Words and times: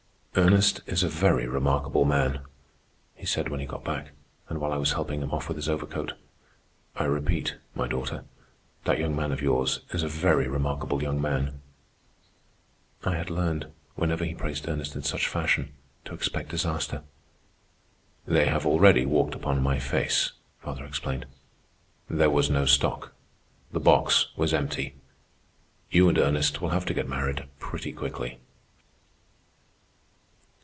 "Ernest 0.37 0.79
is 0.85 1.03
a 1.03 1.09
very 1.09 1.45
remarkable 1.45 2.05
man," 2.05 2.39
he 3.15 3.25
said 3.25 3.49
when 3.49 3.59
he 3.59 3.65
got 3.65 3.83
back 3.83 4.11
and 4.47 4.61
while 4.61 4.71
I 4.71 4.77
was 4.77 4.93
helping 4.93 5.21
him 5.21 5.33
off 5.33 5.49
with 5.49 5.57
his 5.57 5.67
overcoat. 5.67 6.13
"I 6.95 7.03
repeat, 7.03 7.57
my 7.75 7.85
daughter, 7.85 8.23
that 8.85 8.97
young 8.97 9.13
man 9.13 9.33
of 9.33 9.41
yours 9.41 9.81
is 9.89 10.03
a 10.03 10.07
very 10.07 10.47
remarkable 10.47 11.03
young 11.03 11.21
man." 11.21 11.61
I 13.03 13.15
had 13.17 13.29
learned, 13.29 13.73
whenever 13.95 14.23
he 14.23 14.33
praised 14.33 14.69
Ernest 14.69 14.95
in 14.95 15.03
such 15.03 15.27
fashion, 15.27 15.73
to 16.05 16.13
expect 16.13 16.47
disaster. 16.47 17.03
"They 18.25 18.45
have 18.45 18.65
already 18.65 19.05
walked 19.05 19.35
upon 19.35 19.61
my 19.61 19.79
face," 19.79 20.31
father 20.61 20.85
explained. 20.85 21.25
"There 22.09 22.29
was 22.29 22.49
no 22.49 22.65
stock. 22.65 23.11
The 23.73 23.81
box 23.81 24.29
was 24.37 24.53
empty. 24.53 24.95
You 25.89 26.07
and 26.07 26.17
Ernest 26.17 26.61
will 26.61 26.69
have 26.69 26.85
to 26.85 26.93
get 26.93 27.09
married 27.09 27.43
pretty 27.59 27.91
quickly." 27.91 28.39